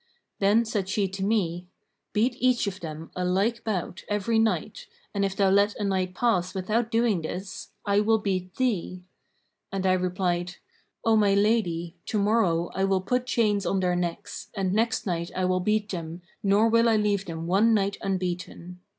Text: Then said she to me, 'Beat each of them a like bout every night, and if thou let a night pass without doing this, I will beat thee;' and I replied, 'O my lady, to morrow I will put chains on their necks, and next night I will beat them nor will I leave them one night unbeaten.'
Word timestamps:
Then 0.39 0.65
said 0.65 0.89
she 0.89 1.07
to 1.09 1.23
me, 1.23 1.67
'Beat 2.11 2.35
each 2.39 2.65
of 2.65 2.79
them 2.79 3.11
a 3.15 3.23
like 3.23 3.63
bout 3.63 4.03
every 4.07 4.39
night, 4.39 4.87
and 5.13 5.23
if 5.23 5.35
thou 5.35 5.51
let 5.51 5.75
a 5.75 5.83
night 5.83 6.15
pass 6.15 6.55
without 6.55 6.89
doing 6.89 7.21
this, 7.21 7.69
I 7.85 7.99
will 7.99 8.17
beat 8.17 8.55
thee;' 8.55 9.03
and 9.71 9.85
I 9.85 9.93
replied, 9.93 10.55
'O 11.05 11.15
my 11.17 11.35
lady, 11.35 11.95
to 12.07 12.17
morrow 12.17 12.71
I 12.73 12.83
will 12.83 13.01
put 13.01 13.27
chains 13.27 13.63
on 13.63 13.79
their 13.79 13.95
necks, 13.95 14.49
and 14.55 14.73
next 14.73 15.05
night 15.05 15.29
I 15.35 15.45
will 15.45 15.59
beat 15.59 15.89
them 15.91 16.23
nor 16.41 16.67
will 16.67 16.89
I 16.89 16.95
leave 16.95 17.25
them 17.25 17.45
one 17.45 17.75
night 17.75 17.97
unbeaten.' 18.01 18.79